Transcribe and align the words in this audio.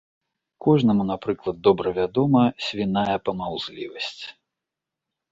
Кожнаму, 0.67 1.03
напрыклад, 1.09 1.57
добра 1.67 1.91
вядома 1.97 2.41
свіная 2.67 3.17
памаўзлівасць. 3.29 4.17